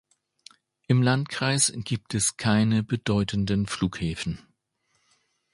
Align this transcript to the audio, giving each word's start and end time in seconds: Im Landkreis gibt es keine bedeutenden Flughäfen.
Im 0.87 1.03
Landkreis 1.03 1.71
gibt 1.75 2.15
es 2.15 2.35
keine 2.35 2.81
bedeutenden 2.81 3.67
Flughäfen. 3.67 4.39